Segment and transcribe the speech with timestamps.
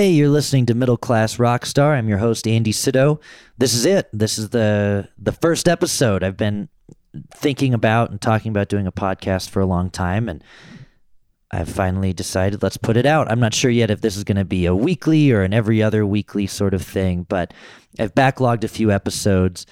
[0.00, 1.94] Hey, you're listening to Middle Class Rockstar.
[1.94, 3.20] I'm your host Andy Sydow.
[3.58, 4.08] This is it.
[4.14, 6.24] This is the the first episode.
[6.24, 6.70] I've been
[7.34, 10.42] thinking about and talking about doing a podcast for a long time and
[11.50, 13.30] I've finally decided let's put it out.
[13.30, 15.82] I'm not sure yet if this is going to be a weekly or an every
[15.82, 17.52] other weekly sort of thing, but
[17.98, 19.66] I've backlogged a few episodes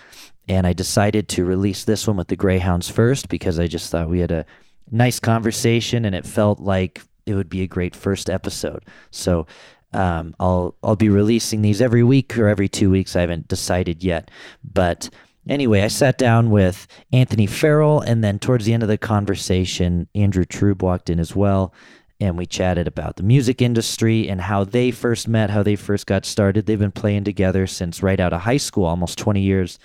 [0.47, 4.11] and I decided to release this one with the Greyhounds first because I just thought
[4.11, 4.45] we had a
[4.91, 8.85] nice conversation and it felt like it would be a great first episode.
[9.11, 9.47] So
[9.93, 13.17] um, I'll I'll be releasing these every week or every two weeks.
[13.17, 14.31] I haven't decided yet,
[14.63, 15.09] but
[15.49, 20.09] anyway, I sat down with Anthony Farrell, and then towards the end of the conversation,
[20.15, 21.73] Andrew Trube walked in as well,
[22.21, 26.07] and we chatted about the music industry and how they first met, how they first
[26.07, 26.67] got started.
[26.67, 29.79] They've been playing together since right out of high school, almost 20 years.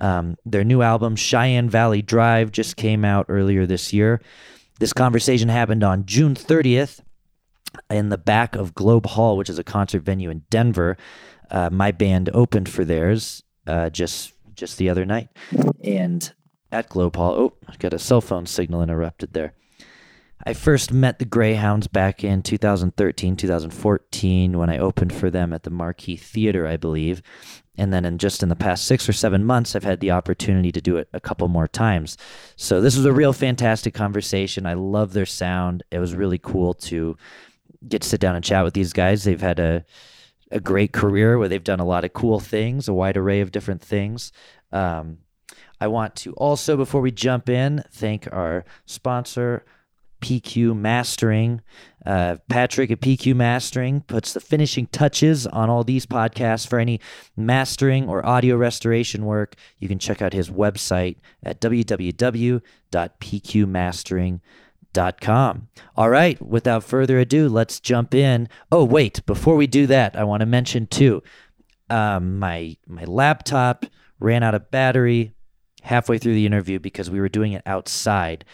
[0.00, 4.22] Um, their new album, Cheyenne Valley Drive, just came out earlier this year.
[4.78, 7.00] This conversation happened on June 30th
[7.90, 10.96] in the back of Globe Hall, which is a concert venue in Denver.
[11.50, 15.28] Uh, my band opened for theirs uh, just just the other night,
[15.82, 16.32] and
[16.72, 17.34] at Globe Hall.
[17.34, 19.54] Oh, I got a cell phone signal interrupted there.
[20.46, 25.64] I first met the Greyhounds back in 2013, 2014 when I opened for them at
[25.64, 27.20] the Marquee Theater, I believe.
[27.76, 30.72] And then in just in the past six or seven months, I've had the opportunity
[30.72, 32.16] to do it a couple more times.
[32.56, 34.64] So this was a real fantastic conversation.
[34.64, 35.82] I love their sound.
[35.90, 37.16] It was really cool to
[37.88, 39.24] get to sit down and chat with these guys.
[39.24, 39.84] They've had a
[40.50, 43.52] a great career where they've done a lot of cool things, a wide array of
[43.52, 44.32] different things.
[44.72, 45.18] Um,
[45.80, 49.64] I want to also, before we jump in, thank our sponsor,
[50.20, 51.62] PQ Mastering.
[52.04, 56.66] Uh, Patrick at PQ Mastering puts the finishing touches on all these podcasts.
[56.66, 57.00] For any
[57.36, 64.40] mastering or audio restoration work, you can check out his website at www.pqmastering.com.
[65.96, 68.48] All right, without further ado, let's jump in.
[68.72, 71.22] Oh, wait, before we do that, I want to mention too
[71.90, 73.84] um, my, my laptop
[74.20, 75.32] ran out of battery
[75.82, 78.44] halfway through the interview because we were doing it outside.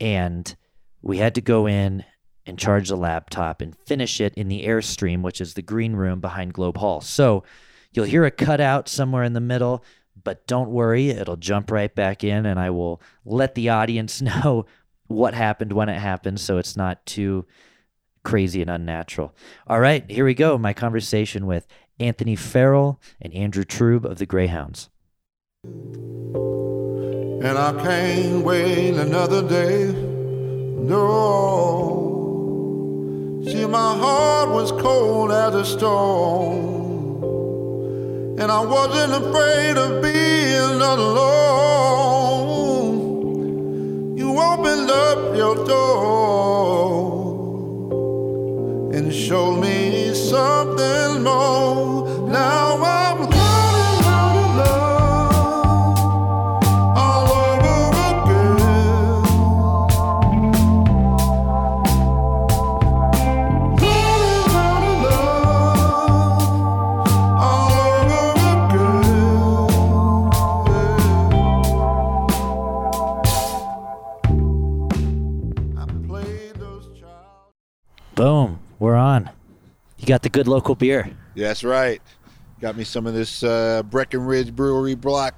[0.00, 0.54] And
[1.02, 2.04] we had to go in
[2.46, 6.20] and charge the laptop and finish it in the Airstream, which is the green room
[6.20, 7.00] behind Globe Hall.
[7.00, 7.44] So
[7.92, 9.84] you'll hear a cutout somewhere in the middle,
[10.22, 14.66] but don't worry, it'll jump right back in, and I will let the audience know
[15.10, 17.44] what happened when it happened so it's not too
[18.22, 19.34] crazy and unnatural.
[19.66, 20.56] All right, here we go.
[20.56, 21.66] My conversation with
[21.98, 24.88] Anthony Farrell and Andrew Trube of the Greyhounds.
[25.64, 29.86] And I can't wait another day.
[29.86, 31.00] No.
[33.46, 36.78] See, my heart was cold as a stone.
[38.38, 42.19] And I wasn't afraid of being alone.
[44.40, 45.80] Opened up your door
[48.94, 52.28] and showed me something more.
[52.28, 52.99] Now I'm
[80.10, 81.08] got the good local beer.
[81.36, 82.02] That's right.
[82.60, 85.34] Got me some of this uh, Breckenridge Brewery Black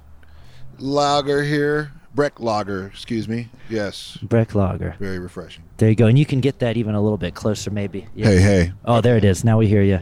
[0.79, 1.91] Lager here.
[2.15, 3.49] Breck Lager, excuse me.
[3.69, 4.95] Yes, Breck Lager.
[4.99, 5.63] very refreshing.
[5.77, 6.07] There you go.
[6.07, 8.07] And you can get that even a little bit closer, maybe.
[8.13, 8.27] Yeah.
[8.27, 8.73] Hey, hey.
[8.85, 9.43] Oh, there it is.
[9.43, 9.99] Now we hear you.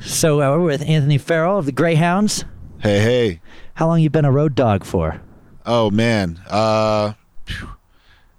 [0.00, 2.44] So uh, we're with Anthony Farrell of the Greyhounds.
[2.80, 3.40] Hey, hey.
[3.74, 5.20] How long you been a road dog for?
[5.66, 6.40] Oh man.
[6.48, 7.12] Uh,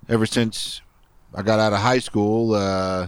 [0.09, 0.81] ever since
[1.33, 3.07] I got out of high school, uh,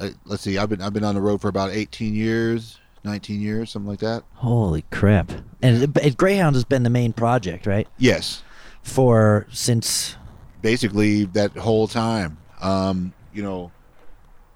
[0.00, 0.58] I, let's see.
[0.58, 4.00] I've been I've been on the road for about 18 years, 19 years, something like
[4.00, 4.22] that.
[4.34, 5.32] Holy crap!
[5.62, 7.88] And it, it, Greyhounds has been the main project, right?
[7.98, 8.42] Yes.
[8.82, 10.16] For since
[10.62, 12.38] basically that whole time.
[12.60, 13.70] Um, you know,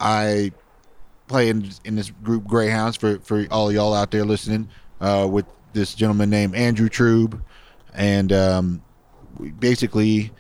[0.01, 0.53] I
[1.29, 4.69] play in, in this group Greyhounds for, for all y'all out there listening
[5.01, 7.43] uh, with this gentleman named Andrew Trube.
[7.95, 8.83] And um,
[9.39, 10.33] we basically,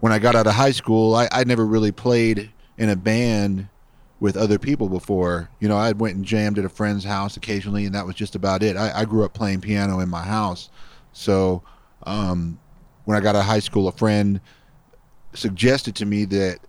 [0.00, 3.68] when I got out of high school, I, I never really played in a band
[4.22, 5.50] with other people before.
[5.58, 8.36] You know, I went and jammed at a friend's house occasionally, and that was just
[8.36, 8.76] about it.
[8.76, 10.70] I, I grew up playing piano in my house.
[11.12, 11.64] So
[12.04, 12.56] um,
[13.04, 14.40] when I got out of high school, a friend
[15.34, 16.60] suggested to me that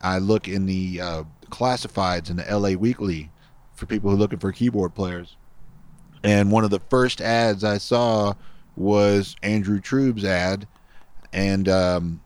[0.00, 3.30] I look in the uh, classifieds in the LA Weekly
[3.74, 5.36] for people who are looking for keyboard players.
[6.24, 8.32] And one of the first ads I saw
[8.74, 10.66] was Andrew Trube's ad,
[11.30, 12.22] and um,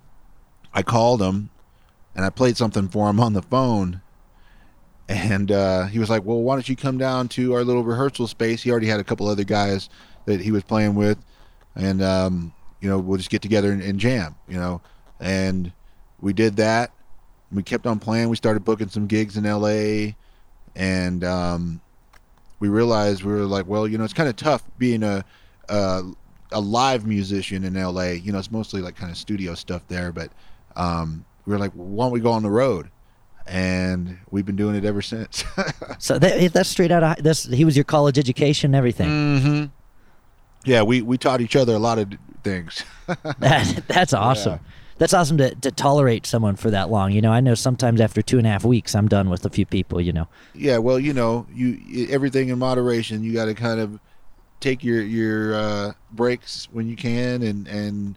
[0.73, 1.51] I called him
[2.15, 4.01] and I played something for him on the phone,
[5.09, 8.27] and uh, he was like, "Well, why don't you come down to our little rehearsal
[8.27, 9.89] space?" He already had a couple other guys
[10.25, 11.19] that he was playing with,
[11.75, 14.35] and um, you know, we'll just get together and, and jam.
[14.49, 14.81] You know,
[15.21, 15.73] and
[16.21, 16.93] we did that.
[17.53, 18.29] We kept on playing.
[18.29, 20.17] We started booking some gigs in L.A.
[20.75, 21.81] and um,
[22.59, 25.25] we realized we were like, well, you know, it's kind of tough being a,
[25.69, 26.03] a
[26.53, 28.11] a live musician in LA.
[28.11, 30.31] You know, it's mostly like kind of studio stuff there, but
[30.77, 32.91] um, we were like, why don't we go on the road?
[33.47, 35.45] And we've been doing it ever since.
[35.99, 39.09] So that, that's straight out of that's he was your college education and everything.
[39.09, 39.65] mm-hmm.
[40.65, 42.13] Yeah, we we taught each other a lot of
[42.43, 42.85] things.
[43.39, 44.59] That, that's awesome.
[44.99, 47.13] That's awesome to, to tolerate someone for that long.
[47.13, 49.51] You know, I know sometimes after two and a half weeks, I'm done with a
[49.51, 50.01] few people.
[50.01, 53.23] You know, yeah, well, you know, you everything in moderation.
[53.23, 54.01] You got to kind of
[54.61, 58.17] take your your uh, breaks when you can, and and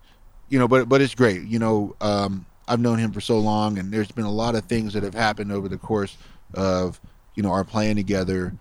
[0.49, 1.43] you know, but but it's great.
[1.43, 4.63] You know, um, I've known him for so long, and there's been a lot of
[4.65, 6.15] things that have happened over the course
[6.53, 7.01] of
[7.35, 8.53] you know our playing together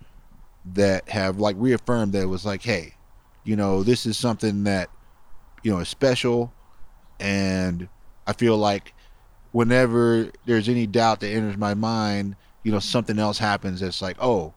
[0.73, 2.93] that have like reaffirmed that it was like, hey,
[3.43, 4.89] you know, this is something that
[5.63, 6.51] you know is special,
[7.19, 7.87] and
[8.27, 8.93] I feel like
[9.51, 14.17] whenever there's any doubt that enters my mind, you know, something else happens that's like,
[14.19, 14.53] oh,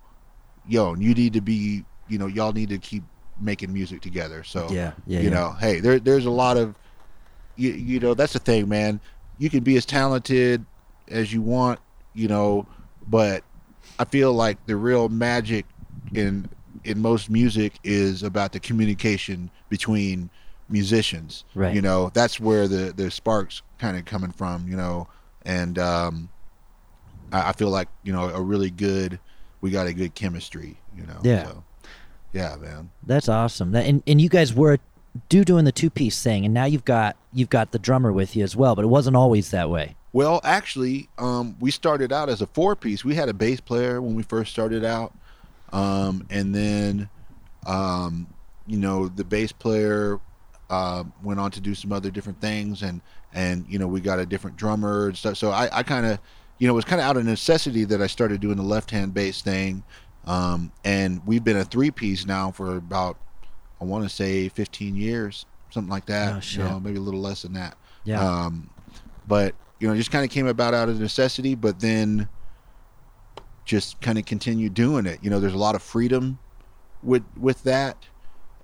[0.69, 3.02] yo, you need to be, you know, y'all need to keep
[3.40, 4.44] making music together.
[4.44, 5.34] So Yeah, yeah, you yeah.
[5.34, 6.75] know, hey, there there's a lot of,
[7.56, 9.00] you you know, that's the thing, man.
[9.43, 10.65] You can be as talented
[11.09, 11.81] as you want,
[12.15, 12.65] you know,
[13.09, 13.43] but
[13.99, 15.67] I feel like the real magic
[16.15, 16.49] in
[16.85, 20.31] in most music is about the communication between
[20.69, 21.44] musicians.
[21.56, 21.75] Right.
[21.75, 24.69] You know, that's where the the sparks kind of coming from.
[24.69, 25.09] You know,
[25.45, 26.29] and um,
[27.33, 29.19] I, I feel like you know a really good.
[29.61, 30.79] We got a good chemistry.
[30.97, 31.19] You know.
[31.25, 31.47] Yeah.
[31.47, 31.65] So,
[32.33, 32.91] yeah, man.
[33.05, 33.73] that's awesome.
[33.73, 34.79] That, and and you guys were
[35.29, 38.37] do doing the two piece thing, and now you've got you've got the drummer with
[38.37, 38.75] you as well.
[38.75, 39.97] But it wasn't always that way.
[40.12, 43.05] Well, actually, um, we started out as a four piece.
[43.05, 45.14] We had a bass player when we first started out,
[45.73, 47.09] um, and then,
[47.67, 48.26] um,
[48.67, 50.20] you know, the bass player
[50.69, 53.00] uh, went on to do some other different things, and
[53.32, 55.37] and you know, we got a different drummer and stuff.
[55.38, 56.19] So I, I kind of,
[56.59, 58.91] you know, it was kind of out of necessity that I started doing the left
[58.91, 59.82] hand bass thing,
[60.26, 63.17] um, and we've been a three piece now for about,
[63.82, 66.34] I want to say, 15 years, something like that.
[66.34, 67.76] Oh, you know, maybe a little less than that.
[68.05, 68.25] Yeah.
[68.25, 68.70] Um,
[69.26, 72.29] but you know, just kind of came about out of necessity, but then
[73.64, 75.19] just kind of continued doing it.
[75.20, 76.38] You know, there's a lot of freedom
[77.02, 78.06] with with that,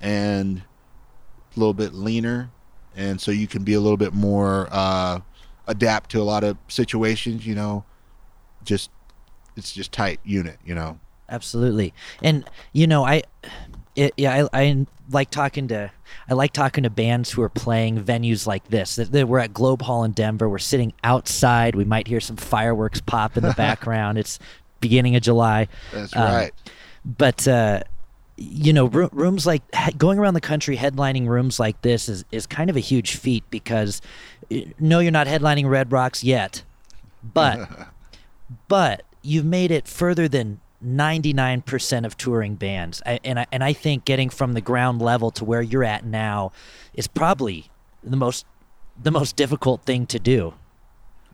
[0.00, 0.62] and
[1.56, 2.52] a little bit leaner,
[2.94, 5.18] and so you can be a little bit more uh,
[5.66, 7.44] adapt to a lot of situations.
[7.44, 7.84] You know,
[8.62, 8.90] just
[9.56, 10.58] it's just tight unit.
[10.64, 11.00] You know.
[11.28, 11.92] Absolutely.
[12.22, 13.22] And you know, I
[13.98, 15.90] it, yeah, I, I like talking to
[16.28, 18.96] I like talking to bands who are playing venues like this.
[18.96, 20.48] That, that we're at Globe Hall in Denver.
[20.48, 21.74] We're sitting outside.
[21.74, 24.18] We might hear some fireworks pop in the background.
[24.18, 24.38] It's
[24.80, 25.68] beginning of July.
[25.92, 26.52] That's Um, right.
[27.04, 27.82] But uh,
[28.36, 29.62] you know, roo- rooms like
[29.96, 33.44] going around the country headlining rooms like this is is kind of a huge feat
[33.50, 34.00] because
[34.52, 36.62] uh, no, you're not headlining Red Rocks yet,
[37.34, 37.68] but
[38.68, 43.02] but you've made it further than 99% of touring bands.
[43.04, 46.04] I, and I and I think getting from the ground level to where you're at
[46.04, 46.52] now
[46.94, 47.68] is probably
[48.02, 48.46] the most
[49.00, 50.54] the most difficult thing to do.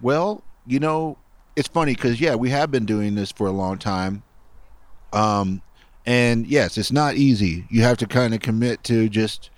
[0.00, 1.18] Well, you know,
[1.56, 4.22] it's funny because yeah, we have been doing this for a long time.
[5.12, 5.62] Um,
[6.06, 7.66] and yes, it's not easy.
[7.70, 9.50] You have to kind of commit to just,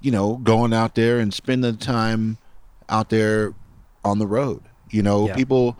[0.00, 2.38] you know, going out there and spending the time
[2.88, 3.54] out there
[4.04, 4.62] on the road.
[4.90, 5.34] You know, Yeah.
[5.34, 5.76] people,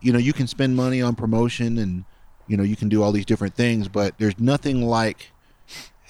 [0.00, 2.04] you know, you can spend money on promotion and,
[2.48, 5.30] you know, you can do all these different things, but there's nothing like,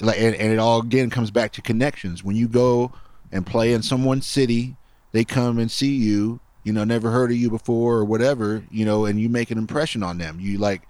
[0.00, 2.25] like, and, and it all again comes back to connections.
[2.25, 2.92] When you go
[3.30, 4.76] and play in someone's city,
[5.12, 8.85] they come and see you, you know, never heard of you before or whatever, you
[8.85, 10.38] know, and you make an impression on them.
[10.40, 10.83] You like,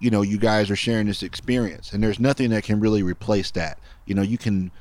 [0.00, 3.52] you know, you guys are sharing this experience, and there's nothing that can really replace
[3.52, 3.78] that.
[4.04, 4.72] You know, you can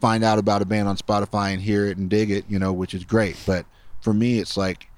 [0.00, 2.72] find out about a band on Spotify and hear it and dig it, you know,
[2.72, 3.36] which is great.
[3.46, 3.66] But
[4.00, 4.88] for me, it's like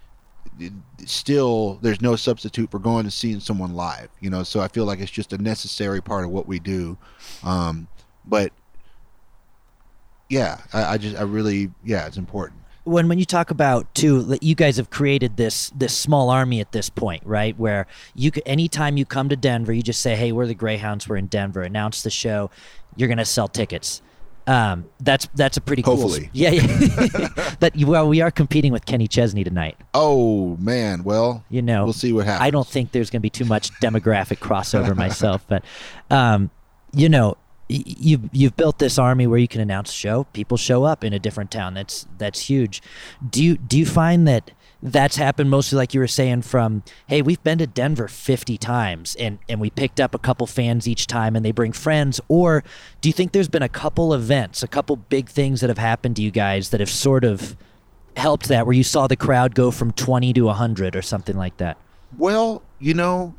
[1.06, 4.42] still there's no substitute for going and seeing someone live, you know.
[4.42, 6.96] So I feel like it's just a necessary part of what we do.
[7.44, 7.88] Um,
[8.26, 8.52] but
[10.28, 12.60] yeah, I, I just I really yeah, it's important.
[12.84, 16.72] when when you talk about too you guys have created this this small army at
[16.72, 20.32] this point right where you could anytime you come to denver you just say hey
[20.32, 22.50] we're the greyhounds we're in denver announce the show
[22.96, 24.00] you're gonna sell tickets
[24.48, 26.30] um, that's that's a pretty cool Hopefully.
[26.32, 26.62] yeah yeah
[27.60, 31.92] that well we are competing with kenny chesney tonight Oh man, well, you know we'll
[31.92, 32.46] see what happens.
[32.46, 35.64] I don't think there's going to be too much demographic crossover myself, but
[36.10, 36.50] um,
[36.92, 37.36] you know,
[37.68, 40.24] y- you've you've built this army where you can announce a show.
[40.32, 41.74] People show up in a different town.
[41.74, 42.80] That's that's huge.
[43.28, 44.50] Do you do you find that
[44.80, 49.16] that's happened mostly like you were saying from hey we've been to denver 50 times
[49.16, 52.62] and and we picked up a couple fans each time and they bring friends or
[53.00, 56.14] do you think there's been a couple events a couple big things that have happened
[56.16, 57.56] to you guys that have sort of
[58.16, 61.56] helped that where you saw the crowd go from 20 to 100 or something like
[61.56, 61.76] that
[62.16, 63.34] Well, you know,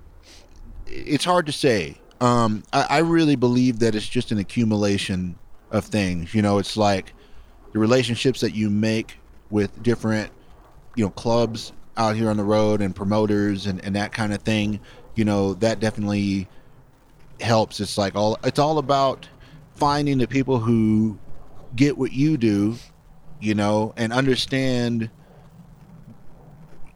[0.86, 1.98] it's hard to say.
[2.22, 5.36] Um, I, I really believe that it's just an accumulation
[5.72, 6.36] of things.
[6.36, 7.14] You know, it's like
[7.74, 9.18] the relationships that you make
[9.50, 10.32] with different,
[10.96, 14.42] you know, clubs out here on the road and promoters and, and that kind of
[14.42, 14.80] thing.
[15.16, 16.48] You know, that definitely
[17.40, 17.80] helps.
[17.80, 19.28] It's like all it's all about
[19.76, 21.20] finding the people who
[21.76, 22.76] get what you do,
[23.40, 25.10] you know, and understand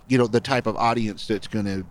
[0.08, 1.86] you know the type of audience that's going to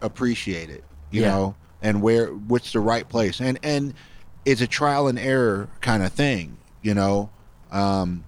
[0.00, 1.28] appreciate it you Yeah.
[1.30, 3.94] know and where what's the right place and and
[4.44, 7.30] it's a trial and error kind of thing you know
[7.70, 8.24] um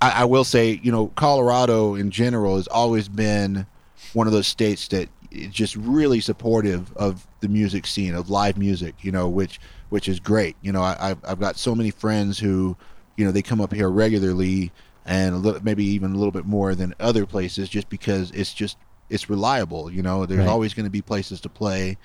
[0.00, 3.66] I, I will say you know colorado in general has always been
[4.12, 8.56] one of those states that is just really supportive of the music scene of live
[8.58, 11.90] music you know which which is great you know I, I've, I've got so many
[11.90, 12.76] friends who
[13.16, 14.72] you know they come up here regularly
[15.04, 18.52] and a little, maybe even a little bit more than other places just because it's
[18.54, 18.76] just
[19.08, 20.48] it's reliable you know there's Right.
[20.48, 21.96] always going to be places to play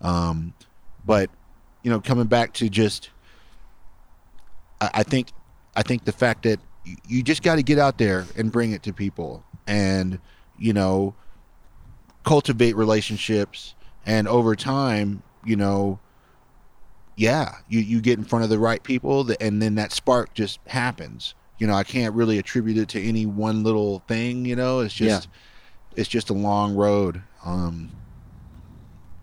[0.00, 0.54] um,
[1.04, 1.30] but
[1.82, 3.10] you know coming back to just
[4.80, 5.32] I, I think
[5.76, 8.72] i think the fact that you, you just got to get out there and bring
[8.72, 10.18] it to people and
[10.58, 11.14] you know
[12.24, 13.74] cultivate relationships.
[14.06, 15.98] And over time you know
[17.16, 20.60] yeah you, you get in front of the right people and then that spark just
[20.66, 21.34] happens.
[21.58, 24.92] You know i can't really attribute it to any one little thing you know it's
[24.94, 25.28] just
[25.96, 27.22] it's just a long road.
[27.44, 27.90] Um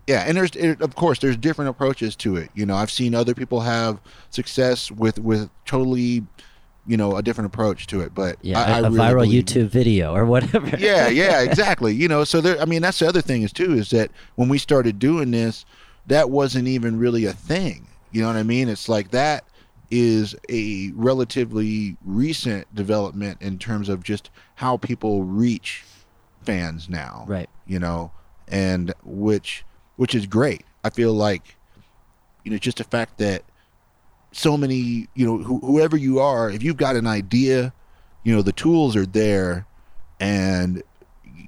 [0.08, 2.50] yeah and there's it, of course there's different approaches to it.
[2.54, 4.00] You know i've seen other people have
[4.30, 6.24] success with with totally
[6.86, 9.42] you know a different approach to it but yeah I, a I a really viral
[9.42, 11.94] youtube video or whatever yeah, yeah, exactly.
[11.94, 12.60] You know, so there.
[12.60, 15.64] I mean, that's the other thing is too is that when we started doing this,
[16.06, 17.86] that wasn't even really a thing.
[18.10, 18.68] You know what I mean?
[18.68, 19.44] It's like that
[19.90, 25.84] is a relatively recent development in terms of just how people reach
[26.42, 27.24] fans now.
[27.28, 28.10] right You know,
[28.48, 29.64] and which
[29.96, 30.64] which is great.
[30.84, 31.56] I feel like
[32.44, 33.42] you know just the fact that
[34.32, 37.72] so many you know wh- whoever you are, if you've got an idea,
[38.24, 39.66] you know the tools are there
[40.20, 40.82] and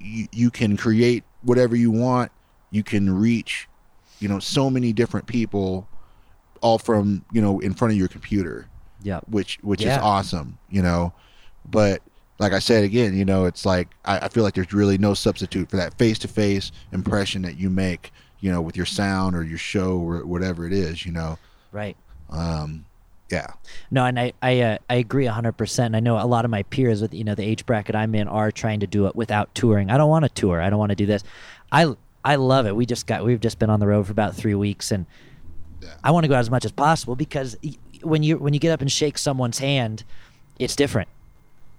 [0.01, 2.31] you, you can create whatever you want.
[2.71, 3.67] You can reach
[4.19, 5.87] you know so many different people
[6.61, 8.67] all from you know in front of your computer
[9.03, 9.97] yeah which which Yeah.
[9.97, 11.13] is awesome you know.
[11.69, 12.01] But
[12.37, 15.13] like i said again you know it's like I, I feel like there's really no
[15.13, 18.11] substitute for that face-to-face impression that you make
[18.41, 21.37] you know with your sound or your show or whatever it is you know.
[21.71, 21.95] Right
[22.29, 22.85] um
[23.31, 23.47] yeah
[23.89, 25.95] No, and I I, uh, I agree hundred percent.
[25.95, 28.27] I know a lot of my peers with you know the age bracket I'm in
[28.27, 29.89] are trying to do it without touring.
[29.89, 30.61] I don't want to tour.
[30.61, 31.23] I don't want to do this.
[31.71, 32.75] I I love it.
[32.75, 35.05] We just got we've just been on the road for about three weeks, and
[36.03, 37.57] I want to go out as much as possible because
[38.03, 40.03] when you when you get up and shake someone's hand,
[40.59, 41.09] it's different.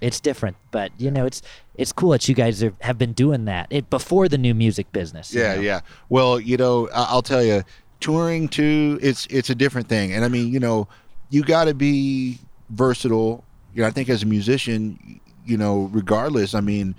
[0.01, 1.43] It's different, but you know it's
[1.75, 4.93] it's cool that you guys are, have been doing that it before the new music
[4.93, 5.33] business.
[5.33, 5.61] you Yeah, know?
[5.61, 5.81] yeah.
[6.09, 7.63] Well, you know, I'll tell you,
[8.01, 10.13] touring too, it's it's a different thing.
[10.13, 10.89] And I mean, you know,
[11.31, 12.39] you got to be
[12.71, 13.45] versatile.
[13.75, 16.95] You know, I think as a musician, you know, regardless, I mean,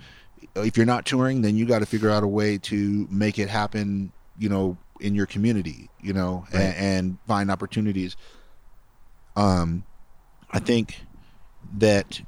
[0.54, 3.48] if you're not touring, then you got to figure out a way to make it
[3.48, 4.12] happen.
[4.38, 6.60] You know, in your community, you know, Right.
[6.60, 8.16] and, and find opportunities.
[9.36, 9.84] Um,
[10.50, 11.00] I think
[11.78, 12.20] that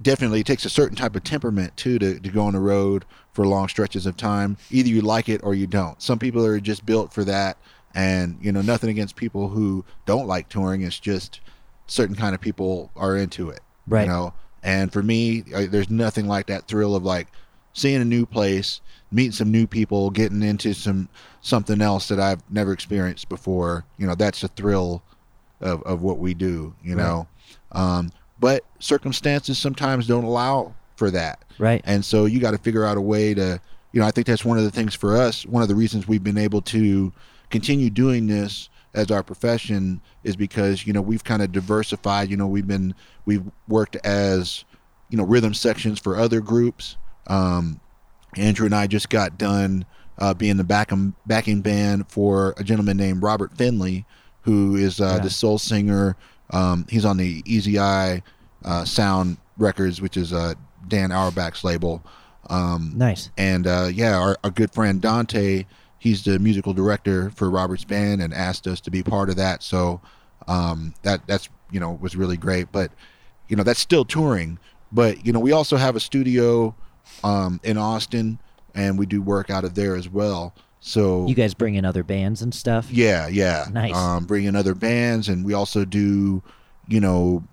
[0.00, 3.04] definitely it takes a certain type of temperament too to, to go on the road
[3.32, 4.56] for long stretches of time.
[4.70, 6.00] Either you like it or you don't.
[6.02, 7.56] Some people are just built for that.
[7.94, 10.82] And, you know, nothing against people who don't like touring.
[10.82, 11.40] It's just
[11.86, 13.60] certain kind of people are into it.
[13.86, 14.02] Right.
[14.02, 17.28] You know, and for me, there's nothing like that thrill of like
[17.74, 18.80] seeing a new place,
[19.10, 21.08] meeting some new people, getting into some
[21.40, 23.84] something else that I've never experienced before.
[23.98, 25.02] You know, that's the thrill
[25.60, 27.04] of, of what we do, you Right.
[27.04, 27.26] know.
[27.72, 31.42] Um, but circumstances sometimes don't allow for that.
[31.58, 31.82] Right.
[31.84, 33.60] And so you got to figure out a way to,
[33.92, 35.44] you know, I think that's one of the things for us.
[35.46, 37.12] One of the reasons we've been able to
[37.52, 42.28] continue doing this as our profession is because, you know, we've kind of diversified.
[42.30, 42.94] You know, we've been,
[43.24, 44.64] we've worked as,
[45.08, 46.96] you know, rhythm sections for other groups.
[47.28, 47.80] Um,
[48.36, 49.84] Andrew and I just got done
[50.18, 54.04] uh, being the backing, backing band for a gentleman named Robert Finley,
[54.42, 55.18] who is uh, Yeah.
[55.20, 56.16] the soul singer.
[56.50, 58.22] Um, he's on the Easy Eye
[58.64, 60.54] uh, Sound Records, which is uh,
[60.88, 62.02] Dan Auerbach's label.
[62.50, 63.30] Um, Nice.
[63.38, 65.64] and uh, yeah, our, our good friend Dante,
[66.02, 69.62] he's the musical director for Robert's band, and asked us to be part of that.
[69.62, 70.00] So
[70.48, 72.72] um, that that's you know was really great.
[72.72, 72.90] But
[73.48, 74.58] you know that's still touring.
[74.90, 76.74] But you know we also have a studio
[77.22, 78.40] um, in Austin,
[78.74, 80.54] and we do work out of there as well.
[80.80, 82.90] So You guys bring in other bands and stuff.
[82.90, 83.66] yeah, yeah.
[83.70, 83.94] Nice.
[83.94, 86.42] Um, bring in other bands, and we also do,
[86.88, 87.44] you know,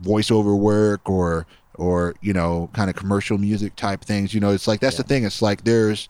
[0.00, 4.32] voiceover work or or you know, kind of commercial music type things.
[4.32, 5.24] You know, it's like that's the thing.
[5.24, 6.08] It's like there's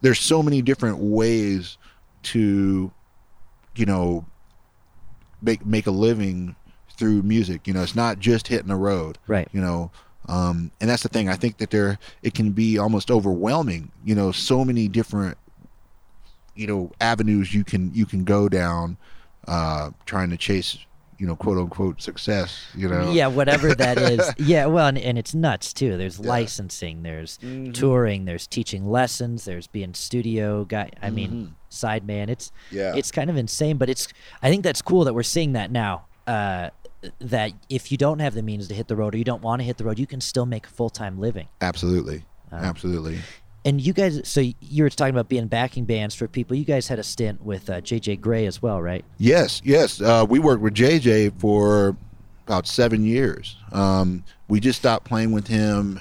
[0.00, 1.76] there's so many different ways
[2.24, 2.90] to,
[3.76, 4.24] you know,
[5.42, 6.56] make make a living
[6.96, 7.66] through music.
[7.66, 9.48] You know, it's not just hitting the road Right.
[9.52, 9.90] you know
[10.26, 14.14] um, and that's the thing i think that there it can be almost overwhelming you
[14.14, 15.38] know so many different
[16.54, 18.96] you know avenues you can you can go down
[19.46, 20.76] uh trying to chase
[21.18, 24.32] you know quote unquote success you know Yeah, whatever that is.
[24.38, 25.96] Yeah, well, and, and it's nuts too.
[25.96, 27.72] There's licensing, there's Mm-hmm.
[27.72, 30.90] touring, there's teaching lessons, there's being studio guy.
[31.02, 32.28] I mean, side man.
[32.28, 32.76] It's Mm-hmm.
[32.76, 32.94] Yeah.
[32.96, 34.08] it's kind of insane, but it's.
[34.42, 36.06] I think that's cool that we're seeing that now.
[36.26, 36.70] Uh,
[37.20, 39.60] that if you don't have the means to hit the road or you don't want
[39.60, 41.48] to hit the road, you can still make a full time living.
[41.60, 43.18] absolutely absolutely
[43.68, 46.56] And you guys, so you were talking about being backing bands for people.
[46.56, 49.04] You guys had a stint with uh, JJ Grey as well, right?
[49.18, 50.00] Yes, yes.
[50.00, 51.94] Uh, we worked with JJ for
[52.46, 53.58] about seven years.
[53.70, 56.00] Um, we just stopped playing with him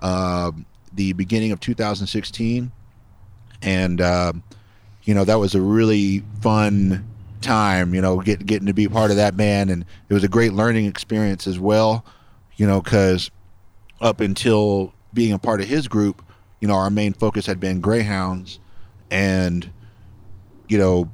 [0.00, 0.50] uh,
[0.92, 2.72] the beginning of 2016,
[3.62, 4.42] and um
[5.04, 7.08] you know that was a really fun
[7.40, 7.94] time.
[7.94, 10.54] You know, get, getting to be part of that band, and it was a great
[10.54, 12.04] learning experience as well.
[12.56, 13.30] You know, because
[14.00, 16.24] up until being a part of his group,
[16.60, 18.60] you know, our main focus had been Greyhounds,
[19.10, 19.70] and
[20.68, 21.10] you know,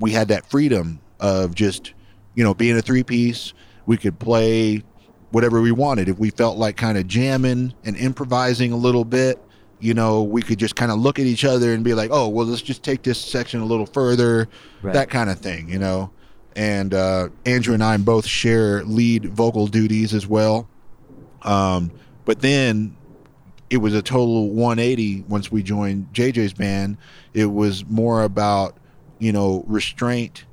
[0.00, 1.92] we had that freedom of just,
[2.34, 3.52] you know, being a three piece.
[3.86, 4.82] We could play
[5.30, 6.08] whatever we wanted.
[6.08, 9.40] If we felt like kind of jamming and improvising a little bit,
[9.80, 12.28] you know, we could just kind of look at each other and be like, oh,
[12.28, 14.48] well, let's just take this section a little further,
[14.82, 14.94] Right.
[14.94, 16.10] that kind of thing, you know.
[16.56, 20.68] And uh, Andrew and I both share lead vocal duties as well.
[21.42, 21.92] Um,
[22.24, 22.96] but then
[23.70, 26.96] it was a total 180 once we joined JJ's band.
[27.34, 28.76] It was more about,
[29.18, 30.44] you know, restraint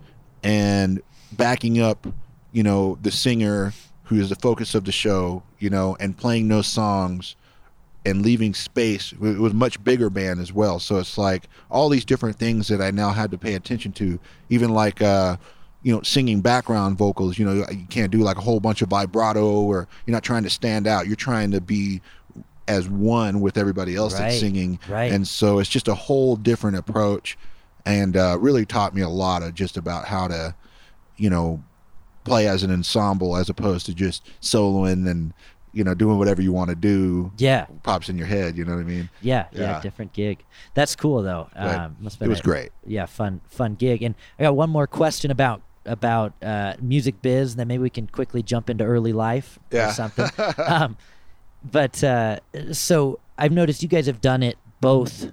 [0.43, 1.01] and
[1.31, 2.07] backing up,
[2.51, 3.73] you know, the singer
[4.03, 7.35] who is the focus of the show, you know, and playing those songs
[8.05, 9.13] and leaving space.
[9.13, 10.79] It was much bigger band as well.
[10.79, 14.19] So it's like all these different things that I now had to pay attention to,
[14.49, 15.37] even like, uh,
[15.81, 18.89] you know, singing background vocals, you know, you can't do like a whole bunch of
[18.89, 21.07] vibrato or you're not trying to stand out.
[21.07, 22.01] You're trying to be
[22.67, 24.79] as one with everybody else Right, that's singing.
[24.89, 25.11] right.
[25.11, 27.37] And so it's just a whole different approach
[27.85, 30.55] and uh, really taught me a lot of just about how to,
[31.17, 31.63] you know,
[32.23, 35.31] play as an ensemble as opposed to just soloing and,
[35.73, 37.31] you know, doing whatever you want to do.
[37.37, 39.09] Yeah, Pops in your head, you know what I mean?
[39.21, 39.59] yeah, yeah.
[39.61, 39.81] Yeah.
[39.81, 40.43] different gig.
[40.73, 41.47] That's cool though.
[41.55, 42.71] Um, must it was a- great.
[42.87, 44.01] Yeah, fun, fun gig.
[44.01, 47.91] And I got one more question about about uh, music biz, and then maybe we
[47.91, 49.89] can quickly jump into early life Yeah.
[49.89, 50.25] or something.
[50.65, 50.97] um,
[51.71, 52.39] but uh,
[52.71, 55.31] so I've noticed you guys have done it both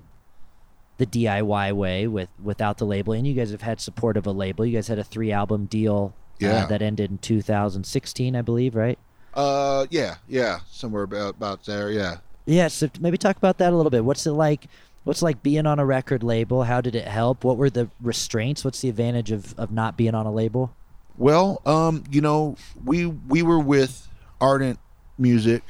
[0.98, 4.32] the DIY way with without the label, and you guys have had support of a
[4.32, 4.64] label.
[4.66, 6.66] You guys had a three album deal uh, Yeah.
[6.66, 8.98] that ended in 2016, I believe, right?
[9.34, 12.18] Uh, yeah, yeah, somewhere about, about there, yeah.
[12.44, 14.04] Yeah, so maybe talk about that a little bit.
[14.04, 14.66] What's it like?
[15.04, 16.64] What's it like being on a record label?
[16.64, 17.42] How did it help?
[17.44, 18.64] What were the restraints?
[18.64, 20.74] What's the advantage of, of not being on a label?
[21.16, 24.08] Well, um, you know, we we were with
[24.40, 24.78] Ardent
[25.18, 25.62] Music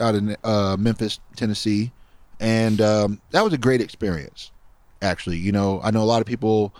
[0.00, 1.92] out in uh, Memphis, Tennessee,
[2.40, 4.50] and um, that was a great experience.
[5.02, 6.74] Actually, you know, I know a lot of people,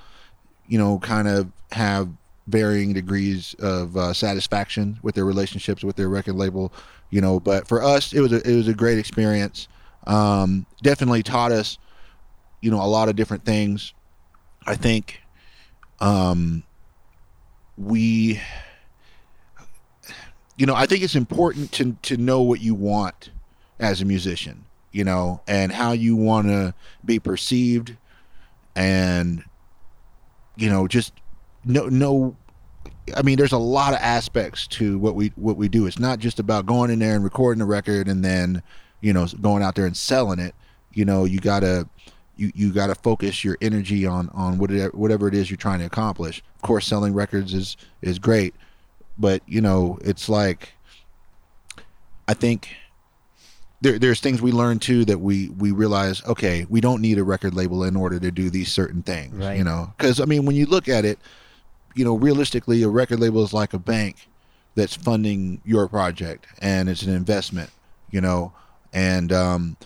[0.66, 2.09] you know, kind of have
[2.46, 6.72] varying degrees of uh, satisfaction with their relationships with their record label,
[7.11, 7.40] you know.
[7.40, 9.68] But for us, it was a, it was a great experience.
[10.07, 11.79] Um, definitely taught us,
[12.61, 13.94] you know, a lot of different things.
[14.66, 15.20] I think.
[16.00, 16.64] Um,
[17.77, 18.40] we
[20.56, 23.30] you know i think it's important to to know what you want
[23.80, 27.96] as a musician you know and how you want to be perceived
[28.76, 29.44] and
[30.56, 31.12] you know just
[31.64, 32.36] no no
[33.16, 36.18] i mean there's a lot of aspects to what we what we do it's not
[36.18, 38.62] just about going in there and recording a record and then
[39.00, 40.54] you know going out there and selling it
[40.92, 41.88] you know you gotta
[42.36, 45.78] you, you got to focus your energy on on whatever whatever it is you're trying
[45.80, 46.42] to accomplish.
[46.56, 48.54] Of course, selling records is is great,
[49.18, 50.72] but you know it's like
[52.27, 52.74] I think
[53.81, 57.24] there there's things we learn too that we we realize okay we don't need a
[57.24, 59.35] record label in order to do these certain things.
[59.35, 59.57] Right.
[59.57, 61.18] You know, because I mean when you look at it,
[61.94, 64.29] you know realistically a record label is like a bank
[64.74, 67.70] that's funding your project and it's an investment.
[68.11, 68.53] You know,
[68.92, 69.77] and um,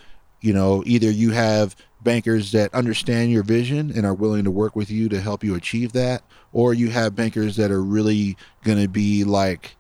[0.41, 1.77] you know either you have
[2.09, 5.55] bankers that understand your vision and are willing to work with you to help you
[5.55, 9.77] achieve that or you have bankers that are really going to be like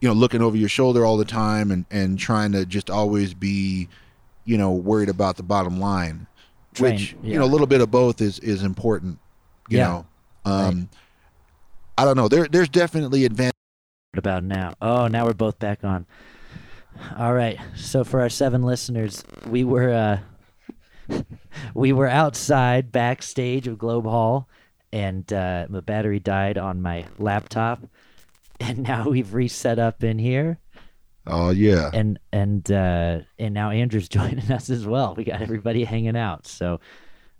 [0.00, 3.32] you know looking over your shoulder all the time and and trying to just always
[3.34, 3.88] be
[4.44, 6.26] you know worried about the bottom line
[6.74, 7.32] Train, which yeah.
[7.34, 9.18] you know a little bit of both is is important
[9.68, 9.88] you Yeah.
[9.88, 10.06] know
[10.44, 10.88] um
[11.96, 13.52] i don't know there there's definitely advantage
[14.14, 14.74] about now?
[14.82, 16.04] Oh, now we're both back on.
[17.16, 17.58] All right.
[17.76, 20.18] So for our seven listeners, we were uh
[21.74, 24.48] we were outside backstage of Globe Hall
[24.92, 27.80] and uh the battery died on my laptop
[28.60, 30.58] and now we've reset up in here
[31.26, 35.14] oh yeah and and uh and now Andrew's joining us as well.
[35.14, 36.46] We got everybody hanging out.
[36.46, 36.80] So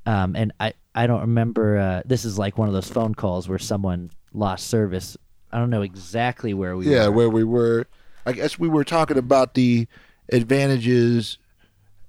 [0.06, 3.48] um and I I don't remember uh this is like one of those phone calls
[3.48, 5.16] where someone lost service.
[5.52, 7.12] I don't know exactly where we were yeah were.
[7.12, 7.86] where we were
[8.24, 9.86] i guess we were talking about the
[10.32, 11.38] advantages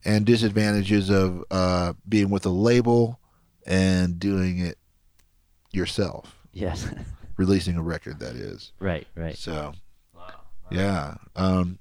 [0.06, 3.20] and disadvantages of uh being with a label
[3.66, 4.78] and doing it
[5.72, 6.88] yourself Yes.
[7.38, 9.36] releasing a record that is right, right.
[9.38, 9.74] So,
[10.16, 10.30] Wow.
[10.70, 11.16] yeah.
[11.36, 11.80] Um,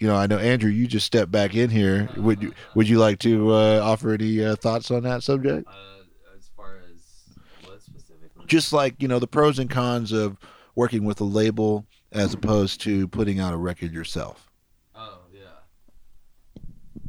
[0.00, 0.68] you know, I know Andrew.
[0.70, 2.08] You just stepped back in here.
[2.16, 5.68] Would you Would you like to uh, offer any uh, thoughts on that subject?
[5.68, 6.02] Uh,
[6.36, 8.44] as far as what specifically?
[8.46, 10.36] Just like you know, the pros and cons of
[10.74, 14.50] working with a label as opposed to putting out a record yourself.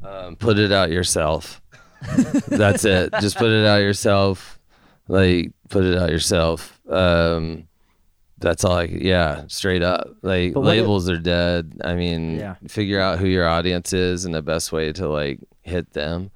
[0.03, 1.61] Um, put it out yourself.
[2.47, 3.13] That's it.
[3.21, 4.59] Just put it out yourself.
[5.07, 6.79] Like put it out yourself.
[6.89, 7.67] Um,
[8.37, 8.77] that's all.
[8.77, 10.09] I, yeah, straight up.
[10.21, 11.79] Like But what if- labels are dead.
[11.83, 12.55] I mean, Yeah.
[12.67, 16.31] figure out who your audience is and the best way to like hit them.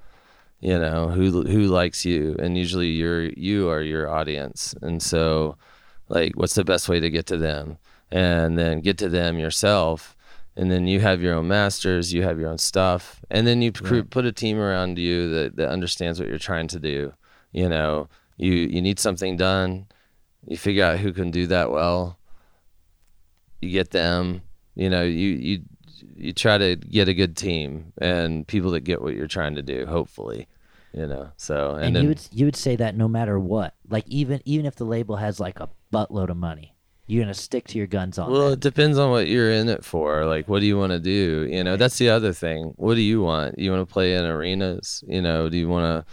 [0.60, 5.56] You know who who likes you, and usually you're you are your audience, and so
[6.10, 7.77] like what's the best way to get to them,
[8.12, 10.16] and then get to them yourself
[10.58, 13.72] and then you have your own masters, you have your own stuff, and then you
[13.72, 17.13] cr- put a team around you that, that understands what you're trying to do.
[17.52, 19.86] You know, you you need something done,
[20.48, 22.17] you figure out who can do that well.
[23.62, 24.41] You get them.
[24.76, 25.62] You know, you you
[26.15, 29.62] you try to get a good team and people that get what you're trying to
[29.62, 29.86] do.
[29.86, 30.48] Hopefully,
[30.91, 31.32] you know.
[31.38, 34.41] So and, And, then you would you would say that no matter what, like even
[34.46, 36.76] even if the label has like a buttload of money,
[37.08, 39.84] you're gonna stick to your guns on Well, it depends on what you're in it
[39.84, 40.26] for.
[40.26, 41.48] Like, what do you want to do?
[41.50, 42.74] You know, that's the other thing.
[42.76, 43.58] What do you want?
[43.58, 45.04] You want to play in arenas?
[45.08, 46.12] You know, do you want to,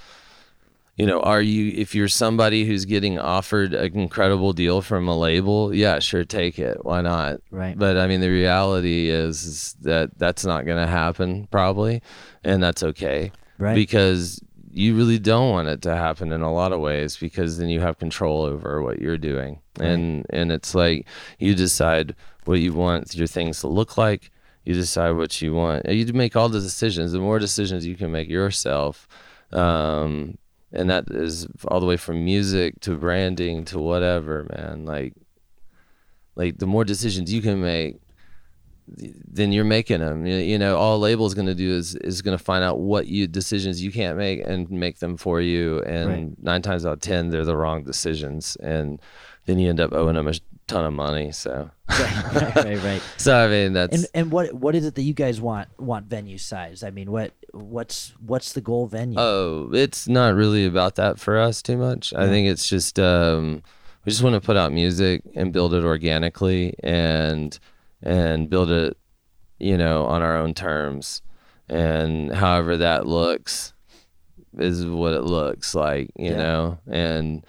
[0.96, 5.18] you know, are you, if you're somebody who's getting offered an incredible deal from a
[5.18, 6.84] label, yeah, sure, take it.
[6.84, 7.40] Why not?
[7.50, 7.76] Right.
[7.76, 12.02] But I mean, the reality is, is that that's not going to happen probably.
[12.44, 13.32] And that's okay.
[13.58, 13.74] Right.
[13.74, 14.40] Because
[14.74, 17.80] you really don't want it to happen in a lot of ways because then you
[17.80, 19.60] have control over what you're doing.
[19.80, 21.06] And and it's like
[21.38, 24.30] you decide what you want your things to look like.
[24.64, 25.88] You decide what you want.
[25.88, 27.12] You make all the decisions.
[27.12, 29.08] The more decisions you can make yourself
[29.52, 30.36] um
[30.72, 35.14] and that is all the way from music to branding to whatever man like
[36.34, 38.00] like the more decisions you can make
[38.86, 40.26] then you're making them.
[40.26, 43.06] You, know, all label is going to do is is going to find out what
[43.06, 45.80] you decisions you can't make and make them for you.
[45.82, 46.42] And Right.
[46.42, 49.00] nine times out of ten, they're the wrong decisions, and
[49.46, 50.34] then you end up owing them a
[50.66, 51.32] ton of money.
[51.32, 53.02] So, right, right, right, right.
[53.16, 56.06] so I mean, that's And and what what is it that you guys want want
[56.06, 56.82] venue size?
[56.82, 59.18] I mean, what what's what's the goal venue?
[59.18, 62.12] Oh, it's not really about that for us too much.
[62.14, 63.62] I think it's just um,
[64.04, 67.58] we just want to put out music and build it organically and
[68.04, 68.96] and build it,
[69.58, 71.22] you know, on our own terms.
[71.68, 73.72] And however that looks
[74.58, 76.36] is what it looks like, you Yeah.
[76.36, 76.78] know.
[76.86, 77.44] And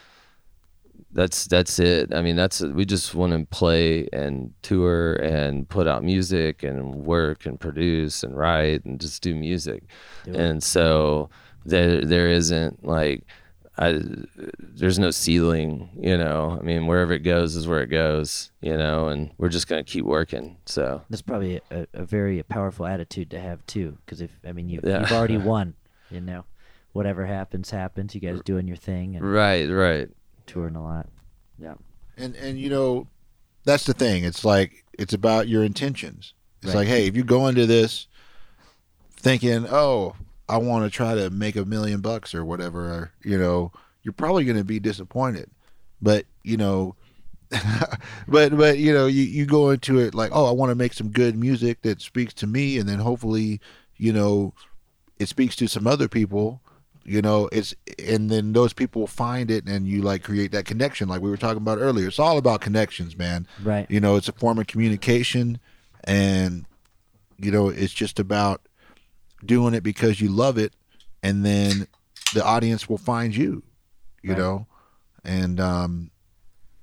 [1.12, 2.14] that's that's it.
[2.14, 6.96] I mean, that's we just want to play and tour and put out music and
[7.06, 9.84] work and produce and write and just do music.
[10.26, 11.30] And so
[11.66, 13.24] there there isn't like
[13.78, 14.02] I
[14.58, 16.58] there's no ceiling, you know.
[16.60, 19.84] I mean, wherever it goes is where it goes, you know, and we're just going
[19.84, 20.58] to keep working.
[20.66, 24.70] So, That's probably a, a very powerful attitude to have too, because if I mean
[24.70, 25.02] you Yeah.
[25.02, 25.74] you've already won,
[26.10, 26.46] you know,
[26.94, 28.16] whatever happens happens.
[28.16, 30.10] You guys doing your thing and right, right.
[30.48, 31.10] touring a lot.
[31.60, 31.74] Yeah.
[32.18, 33.08] And and you know,
[33.66, 34.24] that's the thing.
[34.24, 36.34] It's like it's about your intentions.
[36.62, 36.80] It's Right.
[36.82, 38.08] like, hey, if you go into this
[39.18, 40.16] thinking, oh,
[40.48, 43.72] I want to try to make a million bucks or whatever, you know,
[44.04, 45.50] you're probably going to be disappointed.
[46.02, 46.96] But you know,
[48.28, 50.94] but but you know, you you go into it like, oh, I want to make
[50.94, 53.60] some good music that speaks to me, and then hopefully,
[53.98, 54.54] you know,
[55.20, 56.62] it speaks to some other people
[57.08, 61.08] you know it's and then those people find it and you like create that connection
[61.08, 63.86] like we were talking about earlier it's all about connections man Right.
[63.92, 65.60] you know it's a form of communication
[66.04, 66.66] and
[67.38, 68.60] you know it's just about
[69.44, 70.74] doing it because you love it
[71.24, 71.88] and then
[72.34, 73.64] the audience will find you
[74.24, 74.40] you Right.
[74.40, 74.68] know
[75.24, 76.12] and um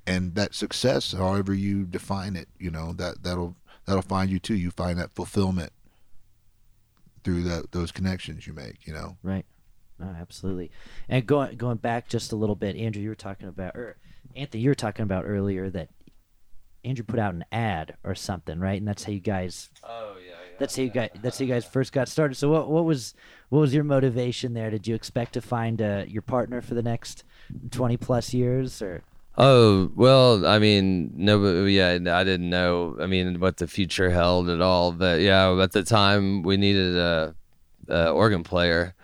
[0.06, 4.54] and that success however you define it you know that that'll that'll find you too
[4.54, 5.72] you find that fulfillment
[7.24, 8.86] through the, those connections you make.
[8.86, 9.16] You know.
[9.22, 9.46] Right.
[9.98, 10.70] No, absolutely.
[11.08, 13.96] And going going back just a little bit, Andrew, you were talking about, or
[14.34, 15.90] Anthony, you were talking about earlier that
[16.84, 18.78] Andrew put out an ad or something, right?
[18.78, 19.70] And that's how you guys.
[19.84, 20.11] Oh yeah, yeah.
[20.58, 21.10] That's how you guys.
[21.22, 22.34] That's how you guys first got started.
[22.36, 23.14] So what what was
[23.48, 24.70] what was your motivation there?
[24.70, 27.24] Did you expect to find uh, your partner for the next
[27.70, 29.02] twenty plus years, or?
[29.38, 32.96] Oh well, I mean, no, but yeah, I didn't know.
[33.00, 34.92] I mean, what the future held at all.
[34.92, 37.34] But yeah, at the time, we needed a,
[37.88, 38.94] a organ player,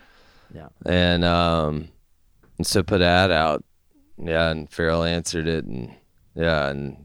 [0.55, 0.69] Yeah.
[0.85, 1.89] and um,
[2.59, 3.65] and so put an ad out.
[4.23, 5.95] Yeah, and Farrell answered it, and
[6.35, 6.97] yeah, and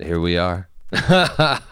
[0.00, 0.68] here we are.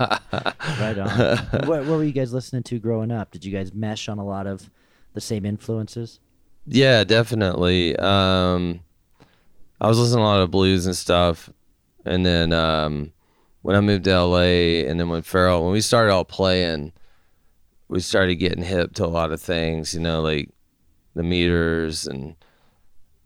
[0.78, 1.38] Right on.
[1.66, 3.30] what, what were you guys listening to growing up?
[3.30, 4.68] Did you guys mesh on a lot of
[5.14, 6.20] the same influences?
[6.66, 7.96] Yeah, definitely.
[7.96, 8.80] Um,
[9.80, 11.50] I was listening to a lot of blues and stuff,
[12.04, 13.12] and then um,
[13.62, 16.92] when I moved to LA, and then when Farrell, when we started all playing,
[17.88, 19.94] we started getting hip to a lot of things.
[19.94, 20.50] You know, like
[21.14, 22.34] the meters and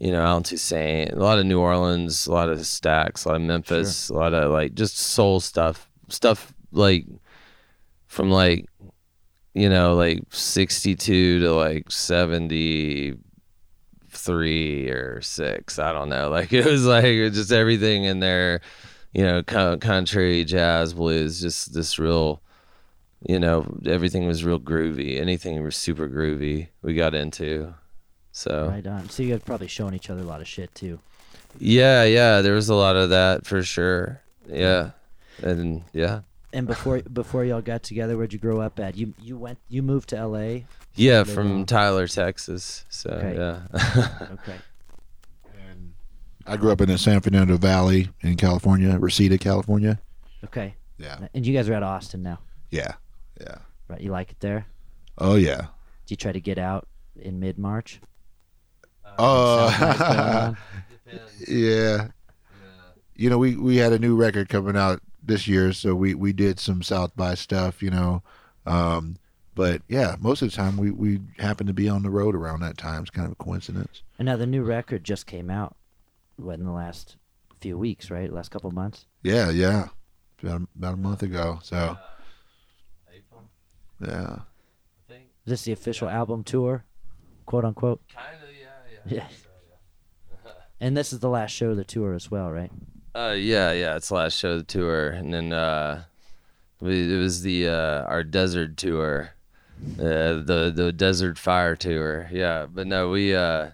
[0.00, 3.36] you know Allen Toussaint, a lot of New Orleans, a lot of Stax, a lot
[3.36, 7.04] of Memphis, a lot of like just soul stuff, stuff like
[8.06, 8.66] from like
[9.54, 15.78] you know like 62 to like 73 or six.
[15.78, 16.30] I don't know.
[16.40, 18.62] Like it was like it was just everything in there,
[19.12, 22.40] you know, co- country, jazz, blues, just this real,
[23.28, 25.20] you know, everything was real groovy.
[25.20, 26.68] Anything was super groovy.
[26.82, 27.74] We got into.
[28.40, 29.08] So Right on.
[29.10, 30.98] So you guys probably showing each other a lot of shit too.
[31.58, 34.22] yeah, yeah, there was a lot of that for sure.
[34.48, 34.92] Yeah,
[35.42, 36.20] and yeah,
[36.54, 38.96] And before before y'all got together, where'd you grow up at?
[38.96, 40.64] You you went you moved to L.A.
[40.94, 41.66] yeah, from on.
[41.66, 42.84] Tyler, Texas.
[42.88, 43.36] So Okay.
[43.36, 44.08] yeah.
[44.32, 44.56] Okay.
[45.68, 45.92] And
[46.46, 50.00] I grew up in the San Fernando Valley in California, Reseda, California.
[50.44, 50.74] Okay.
[50.98, 51.18] Yeah.
[51.34, 52.38] And you guys are at Austin now,
[52.70, 52.94] Yeah.
[53.40, 53.56] Yeah.
[53.88, 54.00] right?
[54.00, 54.64] You like it there?
[55.18, 55.60] Oh yeah.
[56.06, 56.88] Do you try to get out
[57.20, 58.00] in mid March?
[59.18, 60.54] Oh.
[61.48, 62.08] yeah.
[63.14, 66.32] You know, we we had a new record coming out this year, so we we
[66.32, 67.82] did some South by stuff.
[67.82, 68.22] You know,
[68.64, 69.16] um,
[69.54, 72.60] but yeah, most of the time we we happen to be on the road around
[72.60, 73.02] that time.
[73.02, 74.02] It's kind of a coincidence.
[74.18, 75.76] And now the new record just came out.
[76.36, 77.16] What in the last
[77.60, 78.32] few weeks, right?
[78.32, 79.04] Last couple months.
[79.22, 79.50] Yeah.
[79.50, 79.88] Yeah.
[80.42, 81.58] About about a month ago.
[81.62, 81.98] So
[84.00, 84.36] yeah.
[85.10, 86.84] Is this the official album tour,
[87.46, 88.00] quote unquote?
[88.14, 88.39] Kind of,
[89.06, 89.26] yeah.
[90.82, 92.70] And this is the last show of the tour as well, right?
[93.14, 93.96] Uh, yeah, yeah.
[93.96, 96.04] It's the last show of the tour, and then uh,
[96.80, 99.32] we, it was the uh, our desert tour,
[99.98, 102.28] uh, the the desert fire tour.
[102.32, 103.72] Yeah, but no, we uh,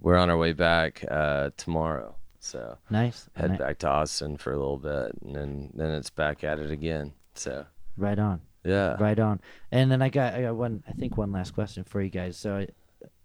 [0.00, 3.28] we're on our way back uh tomorrow, so Nice.
[3.34, 6.60] head Ni- back to Austin for a little bit, and then then it's back at
[6.60, 7.12] it again.
[7.34, 8.40] So Right on.
[8.62, 9.40] yeah, Right on.
[9.72, 12.36] And then I got I got one I think one last question for you guys.
[12.36, 12.66] So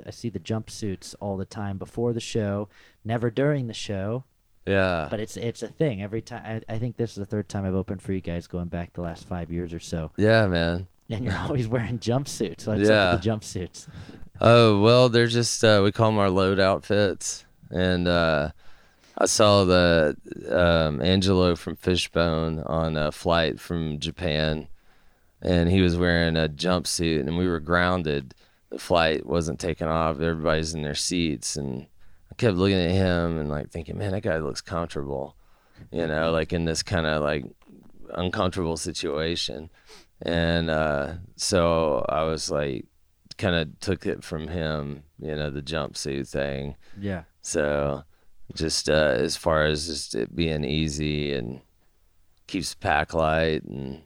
[0.06, 2.70] I see the jumpsuits all the time before the show,
[3.04, 4.24] never during the show,
[4.66, 6.62] yeah, but it's it's a thing every time.
[6.70, 8.94] I, I think this is the third time I've opened for you guys going back
[8.94, 10.88] the last five years or so, yeah, man.
[11.10, 12.66] and you're always wearing jumpsuits.
[12.68, 13.16] What's Yeah.
[13.16, 13.88] the jumpsuits?
[14.42, 18.50] Oh well, they're just uh, we call them our load outfits, and uh,
[19.18, 20.18] I saw the
[20.50, 24.68] um, Angelo from Fishbone on a flight from Japan,
[25.42, 28.34] and he was wearing a jumpsuit, and we were grounded.
[28.70, 30.20] The flight wasn't taking off.
[30.20, 31.88] Everybody's in their seats, and
[32.32, 35.36] I kept looking at him and like thinking, man, that guy looks comfortable,
[35.92, 37.46] you know, like in this kind of like
[38.14, 39.70] uncomfortable situation,
[40.22, 42.86] and uh, so I was like
[43.38, 46.76] kind of took it from him, you know, the jumpsuit thing.
[47.00, 47.24] Yeah.
[47.42, 48.04] So
[48.54, 51.62] just uh, as far as just it being easy and
[52.48, 54.02] keeps pack light and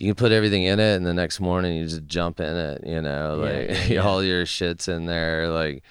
[0.00, 2.82] you can put everything in it and the next morning you just jump in it,
[2.86, 4.00] you know, like yeah, yeah.
[4.00, 5.82] all your shit's in there, like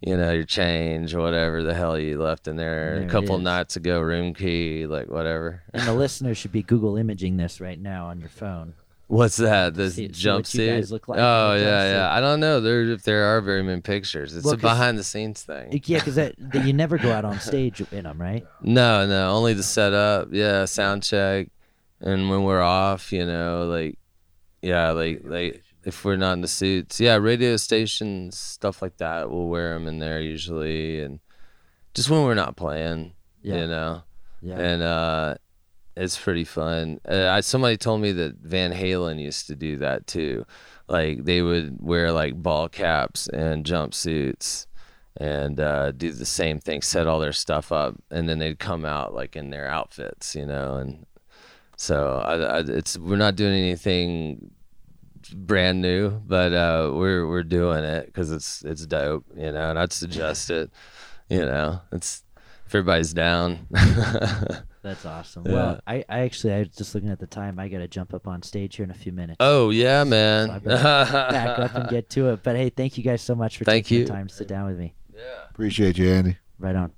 [0.00, 3.74] you know, your change, whatever the hell you left in there, There a couple nights
[3.74, 5.62] ago, room key, like whatever.
[5.74, 8.74] And the listener should be Google imaging this right now on your phone.
[9.08, 9.74] What's that?
[9.74, 10.90] This See- see what jumpsuit?
[10.90, 11.92] look like oh yeah, jumpsuit.
[11.94, 12.14] yeah.
[12.14, 12.60] I don't know.
[12.60, 15.80] There, if there are very many pictures, it's Well, a behind the scenes thing.
[15.86, 18.46] Yeah, because that, that you never go out on stage in them, right?
[18.60, 20.28] No, no, only the setup.
[20.30, 21.48] Yeah, sound check,
[22.00, 23.98] and when we're off, you know, like,
[24.62, 29.30] yeah, like, like if we're not in the suits, yeah, radio stations, stuff like that,
[29.30, 31.20] we'll wear them in there usually, and
[31.94, 33.60] just when we're not playing, Yeah.
[33.62, 34.02] you know,
[34.42, 34.58] Yeah.
[34.58, 35.34] and uh,
[35.96, 37.00] it's pretty fun.
[37.08, 40.44] Uh, I, somebody told me that Van Halen used to do that too,
[40.88, 44.66] like they would wear like ball caps and jumpsuits
[45.20, 48.84] and uh, do the same thing, set all their stuff up, and then they'd come
[48.84, 50.76] out like in their outfits, you know.
[50.76, 51.06] And
[51.78, 54.50] so I, I, it's we're not doing anything
[55.32, 59.70] brand new, but uh, we're we're doing it because it's it's dope, you know.
[59.70, 60.70] And I'd suggest it,
[61.28, 61.80] you know.
[61.92, 62.24] It's
[62.66, 63.68] if everybody's down.
[64.82, 65.44] That's awesome.
[65.46, 65.52] Yeah.
[65.52, 67.60] Well, I, I actually I was just looking at the time.
[67.60, 69.36] I got to jump up on stage here in a few minutes.
[69.38, 70.50] oh yeah, man.
[70.50, 72.42] I better back up and get to it.
[72.42, 74.04] But hey, thank you guys so much for Thank taking you.
[74.04, 74.94] the time to sit down with me.
[75.14, 75.44] Yeah.
[75.50, 76.36] Appreciate you, Andy.
[76.58, 76.92] Right on.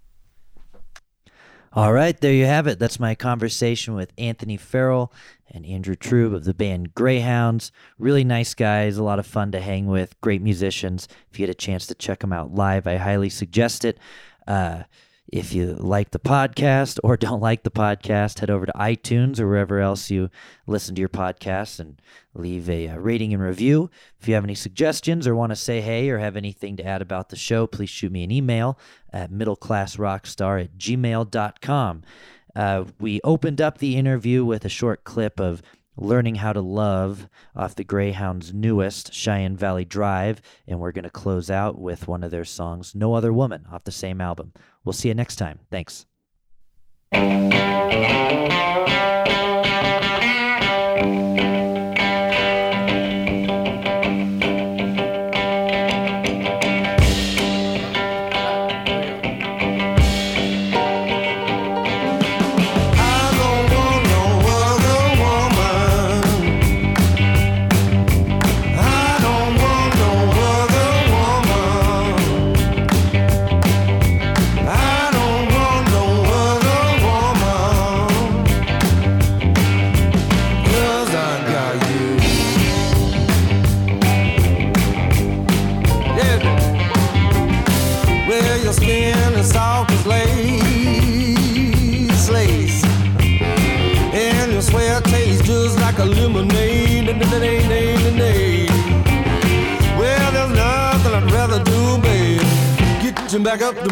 [1.73, 2.81] All right, there you have it.
[2.81, 5.13] That's my conversation with Anthony Farrell
[5.49, 7.71] and Andrew Trube of the band Greyhounds.
[7.97, 11.07] Really nice guys, a lot of fun to hang with, great musicians.
[11.31, 13.99] If you get a chance to check them out live, I highly suggest it.
[14.49, 14.83] Uh,
[15.33, 19.49] if you like the podcast or don't like the podcast, head over to iTunes or
[19.49, 20.29] wherever else you
[20.67, 22.01] listen to your podcasts and
[22.35, 23.91] leave a, uh rating and review.
[24.21, 27.03] If you have any suggestions or want to say hey or have anything to add
[27.03, 28.79] about the show, please shoot me an email
[29.13, 32.03] at middleclassrockstar at gmail.com.
[32.55, 35.63] Uh, we opened up the interview with a short clip of
[35.97, 41.11] Learning How to Love off the Greyhounds' newest Cheyenne Valley Drive, and we're going to
[41.11, 44.53] close out with one of their songs, No Other Woman, off the same album.
[44.85, 45.61] We'll see you next time.
[45.71, 46.07] Thanks.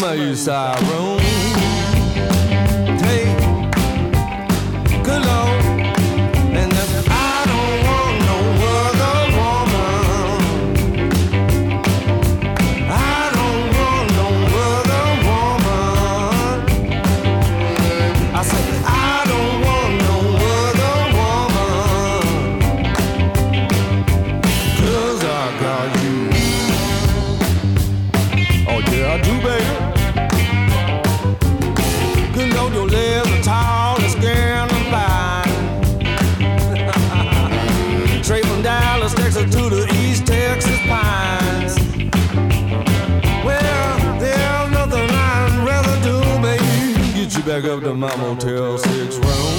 [0.00, 0.80] You back
[47.68, 49.57] up to my Motel 6 room.